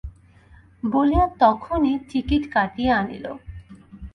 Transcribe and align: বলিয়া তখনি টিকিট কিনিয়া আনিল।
বলিয়া 0.83 1.25
তখনি 1.39 1.91
টিকিট 2.09 2.43
কিনিয়া 2.53 2.93
আনিল। 2.99 3.25